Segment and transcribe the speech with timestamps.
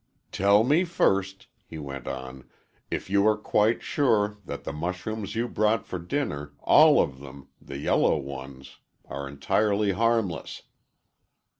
[0.31, 2.49] "Tell me first," he went on,
[2.89, 7.49] "if you are quite sure that the mushrooms you brought for dinner all of them
[7.61, 10.63] the yellow ones are entirely harmless."